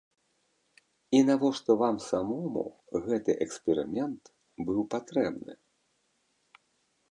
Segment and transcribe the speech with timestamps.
[1.17, 2.63] І навошта вам самому
[3.05, 4.23] гэты эксперымент
[4.69, 5.53] быў патрэбны?